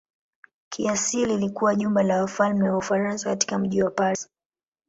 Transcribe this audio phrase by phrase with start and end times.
[0.69, 4.29] Kiasili ilikuwa jumba la wafalme wa Ufaransa katika mji wa Paris.